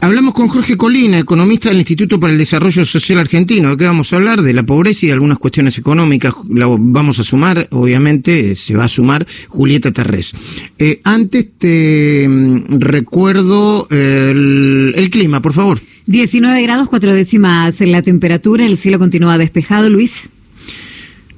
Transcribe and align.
Hablamos 0.00 0.32
con 0.32 0.48
Jorge 0.48 0.78
Colina, 0.78 1.18
economista 1.18 1.68
del 1.68 1.76
Instituto 1.76 2.18
para 2.18 2.32
el 2.32 2.38
Desarrollo 2.38 2.86
Social 2.86 3.18
Argentino. 3.18 3.68
Acá 3.68 3.88
vamos 3.88 4.10
a 4.10 4.16
hablar 4.16 4.40
de 4.40 4.54
la 4.54 4.62
pobreza 4.62 5.04
y 5.04 5.08
de 5.08 5.12
algunas 5.12 5.38
cuestiones 5.38 5.76
económicas. 5.76 6.32
La 6.48 6.66
vamos 6.66 7.18
a 7.18 7.22
sumar, 7.22 7.68
obviamente, 7.72 8.54
se 8.54 8.74
va 8.74 8.84
a 8.84 8.88
sumar 8.88 9.26
Julieta 9.48 9.92
Tarrés. 9.92 10.32
Eh, 10.78 11.02
antes 11.04 11.46
te 11.58 12.26
mm, 12.26 12.80
recuerdo 12.80 13.86
el, 13.90 14.94
el, 14.96 15.10
clima, 15.10 15.42
por 15.42 15.52
favor. 15.52 15.78
19 16.06 16.62
grados, 16.62 16.88
cuatro 16.88 17.12
décimas 17.12 17.78
en 17.82 17.92
la 17.92 18.00
temperatura, 18.00 18.64
el 18.64 18.78
cielo 18.78 18.98
continúa 18.98 19.36
despejado, 19.36 19.90
Luis. 19.90 20.30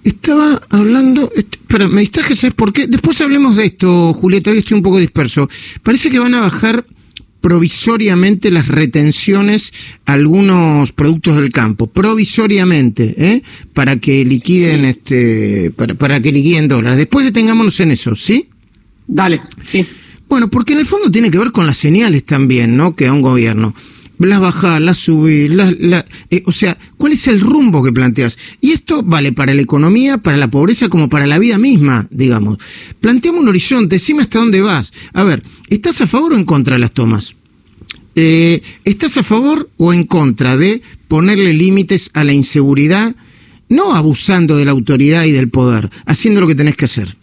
Estaba 0.05 0.63
hablando, 0.71 1.29
pero 1.67 1.89
me 1.89 2.03
distraje, 2.03 2.37
¿sabes 2.37 2.55
por 2.55 2.73
qué? 2.73 2.87
Después 2.87 3.21
hablemos 3.21 3.57
de 3.57 3.65
esto, 3.65 4.13
Julieta, 4.13 4.53
hoy 4.53 4.59
estoy 4.59 4.77
un 4.77 4.83
poco 4.85 4.99
disperso. 4.99 5.49
Parece 5.83 6.09
que 6.09 6.21
van 6.21 6.35
a 6.35 6.41
bajar 6.41 6.85
provisoriamente 7.45 8.51
las 8.51 8.69
retenciones 8.69 9.75
a 10.07 10.15
algunos 10.15 10.93
productos 10.93 11.37
del 11.37 11.53
campo, 11.53 11.87
provisoriamente, 11.87 13.15
¿eh? 13.19 13.43
para 13.75 13.97
que 13.97 14.25
liquiden 14.25 14.87
este, 14.87 15.71
para, 15.77 15.95
para 15.95 16.21
que 16.23 16.33
liquiden 16.33 16.69
dólares. 16.69 16.97
Después 16.97 17.27
detengámonos 17.27 17.79
en 17.81 17.91
eso, 17.91 18.15
¿sí? 18.15 18.49
Dale, 19.07 19.43
sí. 19.71 19.85
Bueno, 20.27 20.49
porque 20.49 20.73
en 20.73 20.79
el 20.79 20.87
fondo 20.87 21.11
tiene 21.11 21.31
que 21.31 21.37
ver 21.37 21.53
con 21.53 21.67
las 21.67 21.77
señales 21.77 22.25
también, 22.25 22.79
¿no? 22.79 22.97
Que 22.97 23.09
a 23.09 23.13
un 23.13 23.21
gobierno 23.21 23.75
las 24.19 24.41
bajar, 24.41 24.81
las 24.83 24.99
subir, 24.99 25.53
las, 25.53 25.75
la, 25.79 26.05
eh, 26.31 26.43
o 26.47 26.53
sea, 26.53 26.79
¿cuál 26.97 27.13
es 27.13 27.27
el 27.27 27.41
rumbo 27.41 27.83
que 27.83 27.93
planteas? 27.93 28.39
Y 28.61 28.73
esto 28.73 29.03
vale 29.03 29.33
para 29.33 29.55
la 29.55 29.63
economía, 29.63 30.19
para 30.19 30.37
la 30.37 30.51
pobreza, 30.51 30.89
como 30.89 31.09
para 31.09 31.27
la 31.27 31.39
vida 31.39 31.59
misma, 31.59 32.07
digamos. 32.11 32.59
Planteamos 33.01 33.43
un 33.43 33.49
horizonte, 33.49 33.97
decime 33.97 34.23
hasta 34.23 34.39
dónde 34.39 34.61
vas. 34.61 34.93
A 35.13 35.25
ver, 35.25 35.43
¿estás 35.69 36.01
a 36.01 36.07
favor 36.07 36.33
o 36.33 36.37
en 36.37 36.45
contra 36.45 36.75
de 36.75 36.81
las 36.81 36.93
tomas? 36.93 37.35
Eh, 38.17 38.63
¿Estás 38.85 39.17
a 39.17 39.25
favor 39.25 39.69
o 39.77 39.93
en 39.93 40.05
contra 40.05 40.57
de 40.57 40.83
ponerle 41.09 41.53
límites 41.53 42.11
a 42.15 42.23
la 42.25 42.33
inseguridad, 42.33 43.15
no 43.69 43.95
abusando 43.95 44.57
de 44.57 44.65
la 44.65 44.71
autoridad 44.71 45.25
y 45.25 45.33
del 45.33 45.49
poder, 45.49 45.91
haciendo 46.07 46.41
lo 46.41 46.47
que 46.47 46.55
tenés 46.55 46.77
que 46.77 46.85
hacer? 46.85 47.17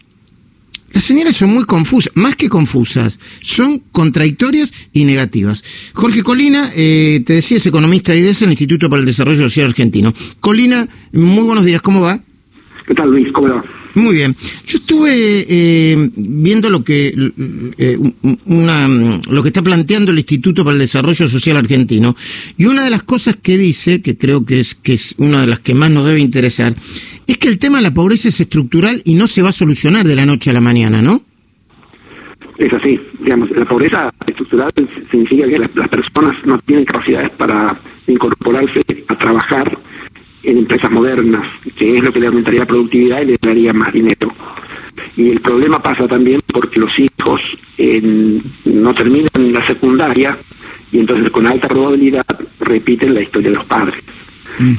Las 1.02 1.08
señales 1.08 1.36
son 1.36 1.50
muy 1.52 1.64
confusas, 1.64 2.12
más 2.14 2.36
que 2.36 2.48
confusas, 2.48 3.18
son 3.40 3.80
contradictorias 3.90 4.72
y 4.92 5.02
negativas. 5.02 5.64
Jorge 5.94 6.22
Colina, 6.22 6.70
eh, 6.76 7.24
te 7.26 7.32
decía, 7.32 7.56
es 7.56 7.66
economista 7.66 8.14
y 8.14 8.20
del 8.20 8.50
Instituto 8.50 8.88
para 8.88 9.00
el 9.00 9.06
Desarrollo 9.06 9.42
Social 9.42 9.66
Argentino. 9.66 10.14
Colina, 10.38 10.86
muy 11.10 11.42
buenos 11.42 11.64
días, 11.64 11.82
¿cómo 11.82 12.02
va? 12.02 12.20
¿Qué 12.86 12.94
tal, 12.94 13.10
Luis? 13.10 13.32
¿Cómo 13.32 13.48
va? 13.48 13.64
Muy 13.94 14.14
bien. 14.14 14.36
Yo 14.64 14.78
estuve 14.78 15.44
eh, 15.48 16.10
viendo 16.14 16.70
lo 16.70 16.84
que 16.84 17.12
eh, 17.78 17.98
una, 18.44 18.88
lo 18.88 19.42
que 19.42 19.48
está 19.48 19.60
planteando 19.60 20.12
el 20.12 20.18
Instituto 20.18 20.64
para 20.64 20.74
el 20.74 20.80
Desarrollo 20.80 21.28
Social 21.28 21.56
Argentino 21.56 22.16
y 22.56 22.66
una 22.66 22.84
de 22.84 22.90
las 22.90 23.02
cosas 23.02 23.36
que 23.36 23.58
dice, 23.58 24.02
que 24.02 24.16
creo 24.16 24.44
que 24.44 24.60
es 24.60 24.76
que 24.76 24.94
es 24.94 25.16
una 25.18 25.42
de 25.42 25.48
las 25.48 25.58
que 25.58 25.74
más 25.74 25.90
nos 25.90 26.06
debe 26.06 26.20
interesar, 26.20 26.74
es 27.26 27.38
que 27.38 27.48
el 27.48 27.58
tema 27.58 27.78
de 27.78 27.84
la 27.84 27.94
pobreza 27.94 28.28
es 28.28 28.40
estructural 28.40 29.00
y 29.04 29.14
no 29.14 29.26
se 29.26 29.42
va 29.42 29.50
a 29.50 29.52
solucionar 29.52 30.06
de 30.06 30.16
la 30.16 30.26
noche 30.26 30.50
a 30.50 30.54
la 30.54 30.60
mañana, 30.60 31.02
¿no? 31.02 31.22
Es 32.58 32.72
así, 32.72 33.00
digamos, 33.20 33.50
la 33.50 33.64
pobreza 33.64 34.12
estructural 34.26 34.70
significa 35.10 35.46
que 35.46 35.58
las, 35.58 35.88
personas 35.88 36.36
no 36.44 36.58
tienen 36.58 36.84
capacidades 36.84 37.30
para 37.30 37.78
incorporarse 38.06 38.80
a 39.08 39.16
trabajar 39.16 39.78
en 40.42 40.58
empresas 40.58 40.90
modernas, 40.90 41.46
que 41.76 41.96
es 41.96 42.02
lo 42.02 42.12
que 42.12 42.20
le 42.20 42.26
aumentaría 42.26 42.60
la 42.60 42.66
productividad 42.66 43.22
y 43.22 43.26
le 43.26 43.36
daría 43.40 43.72
más 43.72 43.92
dinero. 43.92 44.32
Y 45.16 45.30
el 45.30 45.40
problema 45.40 45.82
pasa 45.82 46.06
también 46.06 46.40
porque 46.52 46.80
los 46.80 46.90
hijos 46.98 47.40
no 48.64 48.94
terminan 48.94 49.52
la 49.52 49.66
secundaria 49.66 50.36
y 50.92 50.98
entonces 50.98 51.30
con 51.30 51.46
alta 51.46 51.68
probabilidad 51.68 52.24
repiten 52.60 53.14
la 53.14 53.22
historia 53.22 53.50
de 53.50 53.56
los 53.56 53.64
padres. 53.66 54.02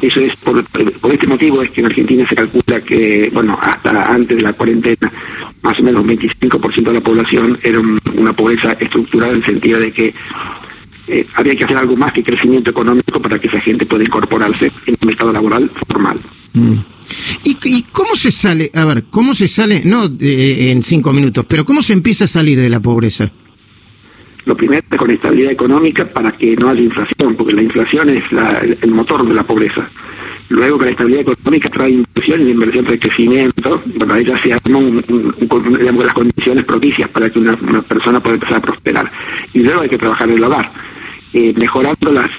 Eso 0.01 0.19
es 0.19 0.35
por, 0.37 0.63
por 0.65 1.13
este 1.13 1.27
motivo 1.27 1.61
es 1.61 1.71
que 1.71 1.81
en 1.81 1.87
Argentina 1.87 2.27
se 2.27 2.35
calcula 2.35 2.81
que, 2.81 3.29
bueno, 3.33 3.57
hasta 3.61 4.13
antes 4.13 4.37
de 4.37 4.43
la 4.43 4.53
cuarentena, 4.53 5.11
más 5.61 5.79
o 5.79 5.83
menos 5.83 6.03
un 6.03 6.09
25% 6.09 6.83
de 6.83 6.93
la 6.93 7.01
población 7.01 7.59
era 7.63 7.79
una 7.79 8.33
pobreza 8.33 8.73
estructural 8.73 9.31
en 9.31 9.35
el 9.37 9.45
sentido 9.45 9.79
de 9.79 9.91
que 9.91 10.13
eh, 11.07 11.25
había 11.35 11.55
que 11.55 11.63
hacer 11.65 11.77
algo 11.77 11.95
más 11.95 12.13
que 12.13 12.23
crecimiento 12.23 12.69
económico 12.69 13.21
para 13.21 13.39
que 13.39 13.47
esa 13.47 13.59
gente 13.59 13.85
pueda 13.85 14.03
incorporarse 14.03 14.67
en 14.85 14.95
el 14.99 15.07
mercado 15.07 15.33
laboral 15.33 15.69
formal. 15.87 16.19
Mm. 16.53 16.75
¿Y, 17.43 17.83
cómo 17.91 18.15
se 18.15 18.31
sale? 18.31 18.71
A 18.73 18.85
ver, 18.85 19.05
¿cómo 19.09 19.33
se 19.33 19.47
sale? 19.47 19.81
No 19.85 20.05
eh, 20.19 20.71
en 20.71 20.81
cinco 20.81 21.11
minutos, 21.11 21.45
pero 21.47 21.65
¿cómo 21.65 21.81
se 21.81 21.93
empieza 21.93 22.25
a 22.25 22.27
salir 22.27 22.59
de 22.59 22.69
la 22.69 22.79
pobreza? 22.79 23.31
Lo 24.45 24.55
primero 24.55 24.81
es 24.89 24.97
con 24.97 25.11
estabilidad 25.11 25.51
económica 25.51 26.05
para 26.05 26.31
que 26.33 26.55
no 26.55 26.69
haya 26.69 26.81
inflación, 26.81 27.35
porque 27.35 27.55
la 27.55 27.63
inflación 27.63 28.09
es 28.09 28.23
el 28.81 28.91
motor 28.91 29.25
de 29.27 29.33
la 29.33 29.43
pobreza. 29.43 29.89
Luego 30.49 30.77
que 30.77 30.85
la 30.85 30.91
estabilidad 30.91 31.21
económica 31.21 31.69
trae 31.69 31.91
inversión 31.91 32.41
y 32.41 32.43
la 32.45 32.51
inversión 32.51 32.85
trae 32.85 32.99
crecimiento, 32.99 33.81
bueno, 33.95 34.19
ya 34.19 34.41
se 34.43 34.53
arman 34.53 35.03
las 35.97 36.13
condiciones 36.13 36.65
propicias 36.65 37.09
para 37.09 37.29
que 37.29 37.39
una, 37.39 37.55
persona 37.81 38.19
pueda 38.19 38.35
empezar 38.35 38.57
a 38.57 38.61
prosperar. 38.61 39.11
Y 39.53 39.59
luego 39.59 39.81
hay 39.81 39.89
que 39.89 39.97
trabajar 39.97 40.29
en 40.29 40.37
el 40.37 40.43
hogar. 40.43 40.71
Eh, 41.33 41.53
mejorando 41.57 42.11
las, 42.11 42.29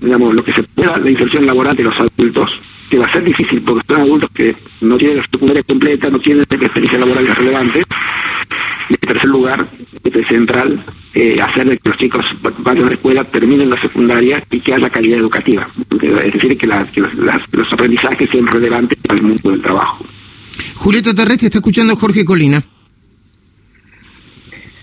digamos, 0.00 0.34
lo 0.34 0.42
que 0.42 0.52
se 0.52 0.62
pueda 0.62 0.96
la 0.96 1.10
inserción 1.10 1.44
laboral 1.44 1.76
de 1.76 1.84
los 1.84 1.94
adultos, 1.98 2.50
que 2.88 2.98
va 2.98 3.04
a 3.04 3.12
ser 3.12 3.24
difícil 3.24 3.60
porque 3.60 3.86
son 3.86 4.00
adultos 4.02 4.30
que 4.32 4.56
no 4.80 4.96
tienen 4.96 5.18
la 5.18 5.24
secundaria 5.24 5.62
completa, 5.64 6.08
no 6.08 6.18
tienen 6.20 6.42
experiencia 6.42 6.98
laboral 6.98 7.26
relevante. 7.26 7.82
Y 8.90 8.94
en 8.94 9.00
tercer 9.00 9.30
lugar, 9.30 9.70
este 10.02 10.26
central, 10.26 10.84
eh, 11.14 11.40
hacer 11.40 11.68
de 11.68 11.78
que 11.78 11.88
los 11.88 11.98
chicos 11.98 12.26
vayan 12.58 12.86
a 12.86 12.88
la 12.88 12.94
escuela, 12.94 13.22
terminen 13.22 13.70
la 13.70 13.80
secundaria 13.80 14.42
y 14.50 14.60
que 14.60 14.74
haya 14.74 14.90
calidad 14.90 15.20
educativa. 15.20 15.70
Es 16.24 16.32
decir, 16.32 16.58
que, 16.58 16.66
los 16.66 17.72
aprendizajes 17.72 18.28
sean 18.30 18.48
relevantes 18.48 18.98
para 19.06 19.20
el 19.20 19.26
mundo 19.26 19.50
del 19.52 19.62
trabajo. 19.62 20.04
Julieta 20.74 21.14
Terrestre 21.14 21.46
está 21.46 21.58
escuchando 21.58 21.94
Jorge 21.94 22.24
Colina. 22.24 22.62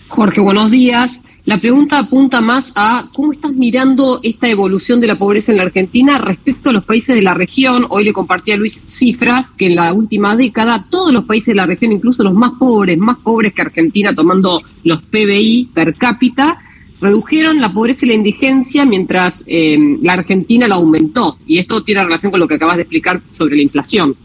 Jorge, 0.08 0.40
buenos 0.40 0.72
días. 0.72 1.22
La 1.48 1.60
pregunta 1.60 1.98
apunta 1.98 2.42
más 2.42 2.74
a 2.76 3.10
cómo 3.14 3.32
estás 3.32 3.54
mirando 3.54 4.20
esta 4.22 4.50
evolución 4.50 5.00
de 5.00 5.08
la 5.08 5.18
pobreza 5.18 5.54
en 5.54 5.60
la 5.60 5.64
Argentina 5.64 6.18
respecto 6.18 6.70
a 6.70 6.74
los 6.74 6.84
países 6.84 7.16
de 7.16 7.22
la 7.22 7.34
región. 7.36 7.86
Hoy 7.88 8.04
le 8.04 8.12
compartía 8.12 8.56
a 8.56 8.58
Luis 8.58 8.84
cifras 8.86 9.54
que 9.54 9.68
en 9.68 9.76
la 9.76 9.94
última 9.94 10.36
década 10.36 10.86
todos 10.90 11.14
los 11.14 11.24
países 11.24 11.48
de 11.48 11.56
la 11.56 11.66
región, 11.66 11.94
incluso 11.94 12.22
los 12.22 12.34
más 12.34 12.52
pobres, 12.60 12.98
más 12.98 13.20
pobres 13.20 13.54
que 13.54 13.62
Argentina, 13.62 14.14
tomando 14.14 14.62
los 14.84 15.02
PBI 15.04 15.70
per 15.74 15.96
cápita, 15.96 16.60
redujeron 17.00 17.62
la 17.62 17.72
pobreza 17.72 18.06
y 18.06 18.10
la 18.10 18.16
indigencia 18.16 18.84
mientras 18.84 19.46
eh, 19.48 19.78
la 20.02 20.12
Argentina 20.12 20.68
la 20.68 20.76
aumentó. 20.76 21.38
Y 21.48 21.60
esto 21.60 21.82
tiene 21.82 22.04
relación 22.04 22.30
con 22.30 22.42
lo 22.42 22.48
que 22.50 22.56
acabas 22.56 22.76
de 22.76 22.82
explicar 22.82 23.22
sobre 23.32 23.56
la 23.56 23.62
inflación. 23.62 24.18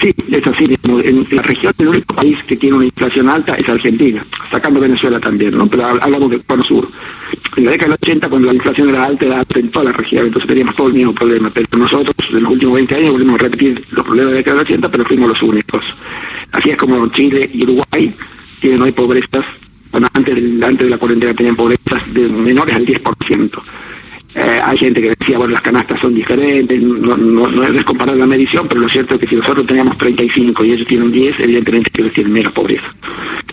Sí, 0.00 0.14
es 0.30 0.46
así. 0.46 0.64
En 0.84 1.26
la 1.30 1.42
región, 1.42 1.72
el 1.78 1.88
único 1.88 2.14
país 2.14 2.36
que 2.46 2.56
tiene 2.56 2.76
una 2.76 2.84
inflación 2.84 3.28
alta 3.28 3.54
es 3.54 3.68
Argentina, 3.68 4.24
sacando 4.50 4.80
Venezuela 4.80 5.18
también, 5.18 5.56
¿no? 5.56 5.66
Pero 5.68 5.86
hablamos 5.86 6.30
del 6.30 6.44
Cono 6.44 6.62
Sur. 6.64 6.88
En 7.56 7.64
la 7.64 7.70
década 7.70 7.94
del 7.94 7.98
80, 8.02 8.28
cuando 8.28 8.48
la 8.48 8.54
inflación 8.54 8.88
era 8.90 9.04
alta, 9.04 9.24
era 9.24 9.38
alta 9.38 9.58
en 9.58 9.70
toda 9.70 9.86
la 9.86 9.92
región, 9.92 10.26
entonces 10.26 10.48
teníamos 10.48 10.76
todo 10.76 10.88
el 10.88 10.94
mismo 10.94 11.14
problema. 11.14 11.50
Pero 11.50 11.66
nosotros, 11.78 12.14
en 12.30 12.42
los 12.42 12.52
últimos 12.52 12.74
20 12.74 12.94
años, 12.94 13.12
volvimos 13.12 13.40
a 13.40 13.44
repetir 13.44 13.84
los 13.90 14.04
problemas 14.04 14.26
de 14.26 14.32
la 14.32 14.38
década 14.38 14.56
del 14.56 14.66
80, 14.66 14.88
pero 14.90 15.04
fuimos 15.06 15.28
los 15.28 15.42
únicos. 15.42 15.84
Así 16.52 16.70
es 16.70 16.76
como 16.76 17.06
Chile 17.08 17.50
y 17.52 17.64
Uruguay 17.64 18.14
tienen 18.60 18.82
hoy 18.82 18.92
pobrezas, 18.92 19.44
bueno, 19.92 20.08
antes, 20.12 20.34
antes 20.62 20.86
de 20.86 20.90
la 20.90 20.98
cuarentena 20.98 21.34
tenían 21.34 21.56
pobrezas 21.56 22.12
de 22.12 22.28
menores 22.28 22.74
al 22.74 22.84
10%. 22.84 23.62
Eh, 24.38 24.60
hay 24.62 24.76
gente 24.76 25.00
que 25.00 25.08
decía, 25.18 25.38
bueno, 25.38 25.54
las 25.54 25.62
canastas 25.62 25.98
son 25.98 26.14
diferentes, 26.14 26.78
no, 26.78 27.16
no, 27.16 27.62
es 27.64 27.84
comparar 27.84 28.14
la 28.18 28.26
medición, 28.26 28.68
pero 28.68 28.82
lo 28.82 28.88
cierto 28.90 29.14
es 29.14 29.20
que 29.22 29.28
si 29.28 29.36
nosotros 29.36 29.66
teníamos 29.66 29.96
35 29.96 30.62
y 30.62 30.72
ellos 30.72 30.86
tienen 30.86 31.10
10, 31.10 31.40
evidentemente 31.40 31.90
ellos 31.96 32.12
tienen 32.12 32.34
menos 32.34 32.52
pobreza. 32.52 32.86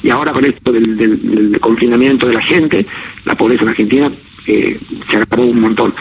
Y 0.02 0.10
ahora 0.10 0.34
con 0.34 0.44
esto 0.44 0.74
del, 0.74 0.98
del, 0.98 1.58
confinamiento 1.62 2.28
de 2.28 2.34
la 2.34 2.42
gente, 2.42 2.86
la 3.24 3.34
pobreza 3.34 3.64
en 3.64 3.70
Argentina 3.70 4.12
eh, 4.46 4.78
se 5.10 5.16
agravó 5.16 5.46
un 5.46 5.62
montón. 5.62 5.94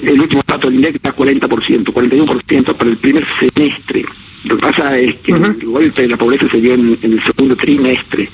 El 0.00 0.20
último 0.20 0.42
dato 0.44 0.66
del 0.66 0.76
INDEC 0.78 0.96
está 0.96 1.14
40%, 1.14 1.84
41% 1.84 2.74
para 2.74 2.90
el 2.90 2.96
primer 2.96 3.24
semestre. 3.38 4.04
Lo 4.42 4.56
que 4.56 4.62
pasa 4.62 4.98
es 4.98 5.14
que 5.18 5.30
el 5.30 5.64
golpe 5.64 6.02
de 6.02 6.08
la 6.08 6.16
pobreza 6.16 6.48
se 6.50 6.60
dio 6.60 6.74
en 6.74 6.98
el 7.00 7.22
segundo 7.22 7.54
trimestre 7.54 8.28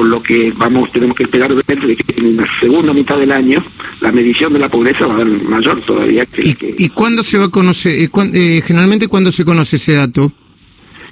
por 0.00 0.08
lo 0.08 0.22
que 0.22 0.50
vamos 0.56 0.90
tenemos 0.92 1.14
que 1.14 1.24
esperar 1.24 1.54
ver 1.54 1.64
que 1.66 2.14
en 2.16 2.38
la 2.38 2.46
segunda 2.58 2.90
mitad 2.94 3.18
del 3.18 3.30
año 3.32 3.62
la 4.00 4.10
medición 4.10 4.50
de 4.54 4.58
la 4.58 4.70
pobreza 4.70 5.06
va 5.06 5.16
a 5.16 5.18
ser 5.18 5.26
mayor 5.26 5.82
todavía 5.82 6.24
que 6.24 6.40
¿Y, 6.42 6.54
que... 6.54 6.74
¿y 6.78 6.88
cuándo 6.88 7.22
se 7.22 7.36
va 7.36 7.44
a 7.44 7.48
conocer 7.50 7.92
eh, 7.92 8.08
eh, 8.32 8.62
generalmente 8.66 9.08
cuándo 9.08 9.30
se 9.30 9.44
conoce 9.44 9.76
ese 9.76 9.96
dato 9.96 10.32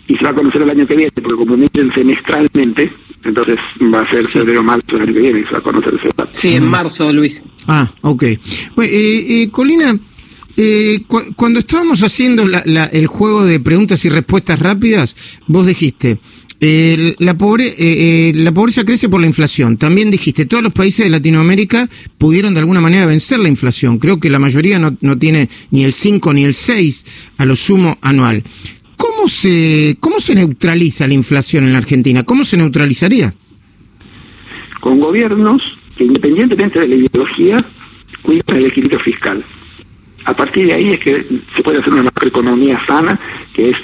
y 0.07 0.17
se 0.17 0.25
va 0.25 0.31
a 0.31 0.35
conocer 0.35 0.63
el 0.63 0.71
año 0.71 0.87
que 0.87 0.97
viene 0.97 1.13
porque 1.23 1.37
como 1.37 1.55
miden 1.59 1.93
semestralmente 1.93 2.91
entonces 3.25 3.59
va 3.93 4.01
a 4.01 4.11
ser 4.11 4.27
febrero 4.27 4.63
marzo 4.63 4.87
del 4.93 5.03
año 5.03 5.13
que 5.13 5.21
viene 5.21 5.41
y 5.41 5.45
se 5.45 5.51
va 5.51 5.59
a 5.59 5.63
conocer 5.63 5.93
ese 5.93 6.09
dato. 6.17 6.31
Sí 6.33 6.55
en 6.55 6.67
marzo 6.67 7.13
Luis. 7.13 7.43
Ah 7.67 7.87
ok. 8.01 8.25
Pues, 8.75 8.91
eh, 8.91 9.49
Colina 9.51 9.99
eh, 10.57 11.03
cuando 11.37 11.59
estábamos 11.59 12.03
haciendo 12.03 12.49
la, 12.49 12.87
el 12.87 13.07
juego 13.07 13.45
de 13.45 13.61
preguntas 13.61 14.03
y 14.07 14.09
respuestas 14.09 14.59
rápidas, 14.59 15.15
vos 15.47 15.67
dijiste, 15.67 16.19
Eh, 16.61 17.15
la, 17.21 17.35
pobre, 17.35 17.73
eh, 17.79 18.33
la 18.35 18.51
pobreza 18.51 18.85
crece 18.85 19.09
por 19.09 19.21
la 19.21 19.27
inflación. 19.29 19.77
También 19.77 20.11
dijiste, 20.11 20.45
todos 20.45 20.63
los 20.63 20.73
países 20.73 21.05
de 21.05 21.11
Latinoamérica 21.11 21.89
pudieron 22.19 22.55
de 22.55 22.61
alguna 22.61 22.81
manera 22.81 23.07
vencer 23.07 23.39
la 23.39 23.49
inflación. 23.49 23.99
Creo 23.99 24.19
que 24.19 24.29
la 24.29 24.41
mayoría 24.41 24.79
no, 24.79 24.97
no 25.01 25.17
tiene 25.17 25.49
ni 25.71 25.85
el 25.85 25.93
5 25.93 26.33
ni 26.33 26.45
el 26.45 26.55
6 26.55 27.33
a 27.39 27.45
lo 27.45 27.55
sumo 27.55 27.97
anual. 28.03 28.43
¿Cómo 28.97 29.29
se, 29.29 29.97
¿Cómo 30.01 30.19
se 30.19 30.35
neutraliza 30.35 31.07
la 31.07 31.15
inflación 31.15 31.65
en 31.65 31.73
la 31.73 31.79
Argentina? 31.79 32.25
¿Cómo 32.25 32.45
se 32.45 32.57
neutralizaría? 32.57 33.33
Con 34.81 34.99
gobiernos 34.99 35.63
que 35.97 36.05
independientemente 36.05 36.81
de 36.81 36.89
la 36.89 36.95
ideología 36.97 37.65
cuidan 38.23 38.57
el 38.57 38.67
equilibrio 38.67 38.99
fiscal. 39.01 39.45
A 40.25 40.35
partir 40.35 40.67
de 40.67 40.75
ahí 40.75 40.91
es 40.91 41.01
que 41.01 41.27
se 41.57 41.63
puede 41.63 41.79
hacer 41.79 41.93
una 41.93 42.03
macroeconomía 42.03 42.85
sana, 42.87 43.19
que 43.59 43.71
es 43.71 43.77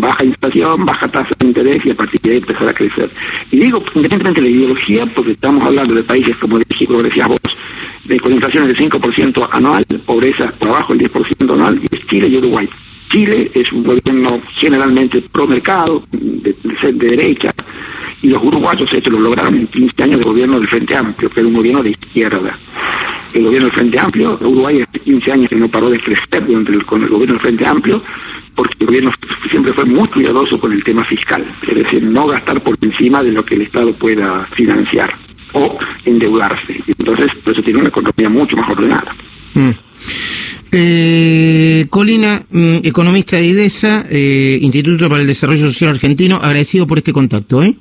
baja 0.00 0.24
inflación, 0.24 0.86
baja 0.86 1.06
tasa 1.08 1.28
de 1.38 1.46
interés 1.46 1.84
y 1.84 1.90
a 1.90 1.94
partir 1.94 2.18
de 2.22 2.30
ahí 2.30 2.36
empezar 2.38 2.66
a 2.66 2.72
crecer. 2.72 3.10
Y 3.50 3.58
digo, 3.58 3.84
independientemente 3.94 4.40
de 4.40 4.48
la 4.48 4.56
ideología, 4.56 5.06
porque 5.14 5.32
estamos 5.32 5.62
hablando 5.62 5.94
de 5.94 6.02
países 6.04 6.34
como 6.38 6.56
México, 6.56 7.02
decías 7.02 7.28
vos, 7.28 7.38
de, 8.04 8.18
con 8.18 8.32
inflaciones 8.32 8.68
del 8.68 8.90
5% 8.90 9.48
anual, 9.52 9.84
pobreza 10.06 10.50
por 10.58 10.68
abajo 10.68 10.94
del 10.94 11.12
10% 11.12 11.52
anual, 11.52 11.82
y 11.82 11.96
es 11.96 12.06
Chile 12.06 12.28
y 12.28 12.38
Uruguay. 12.38 12.66
Chile 13.10 13.50
es 13.52 13.70
un 13.72 13.84
gobierno 13.84 14.40
generalmente 14.58 15.22
pro 15.30 15.46
mercado, 15.46 16.02
de, 16.10 16.54
de, 16.62 16.92
de 16.92 17.08
derecha, 17.08 17.50
y 18.22 18.28
los 18.28 18.42
uruguayos 18.42 18.90
esto 18.90 19.10
lo 19.10 19.20
lograron 19.20 19.54
en 19.54 19.66
15 19.66 20.02
años 20.02 20.20
de 20.20 20.24
gobierno 20.24 20.58
del 20.58 20.68
Frente 20.68 20.96
Amplio, 20.96 21.28
que 21.28 21.40
era 21.40 21.46
un 21.46 21.56
gobierno 21.56 21.82
de 21.82 21.90
izquierda. 21.90 22.58
El 23.34 23.44
gobierno 23.44 23.68
del 23.68 23.76
Frente 23.76 23.98
Amplio, 23.98 24.38
Uruguay 24.40 24.80
hace 24.80 25.00
15 25.00 25.32
años 25.32 25.48
que 25.50 25.56
no 25.56 25.68
paró 25.68 25.90
de 25.90 25.98
crecer 26.00 26.46
durante 26.46 26.72
el, 26.72 26.86
con 26.86 27.02
el 27.02 27.08
gobierno 27.08 27.34
del 27.34 27.42
Frente 27.42 27.66
Amplio, 27.66 28.02
porque 28.54 28.76
el 28.78 28.86
gobierno 28.86 29.10
siempre 29.50 29.72
fue 29.72 29.84
muy 29.84 30.08
cuidadoso 30.08 30.58
con 30.60 30.72
el 30.72 30.84
tema 30.84 31.04
fiscal, 31.04 31.44
es 31.66 31.74
decir, 31.74 32.02
no 32.04 32.28
gastar 32.28 32.62
por 32.62 32.76
encima 32.80 33.22
de 33.22 33.32
lo 33.32 33.44
que 33.44 33.56
el 33.56 33.62
Estado 33.62 33.92
pueda 33.94 34.46
financiar 34.54 35.12
o 35.52 35.78
endeudarse. 36.04 36.80
Entonces, 36.86 37.26
por 37.42 37.52
eso 37.52 37.62
tiene 37.62 37.80
una 37.80 37.88
economía 37.88 38.28
mucho 38.28 38.56
más 38.56 38.70
ordenada. 38.70 39.14
Mm. 39.54 39.70
Eh, 40.76 41.86
Colina, 41.90 42.40
mm, 42.50 42.78
economista 42.84 43.36
de 43.36 43.46
IDESA, 43.46 44.06
eh, 44.10 44.58
Instituto 44.60 45.08
para 45.08 45.22
el 45.22 45.26
Desarrollo 45.26 45.66
Social 45.66 45.90
Argentino, 45.90 46.36
agradecido 46.36 46.86
por 46.86 46.98
este 46.98 47.12
contacto. 47.12 47.62
¿eh? 47.62 47.74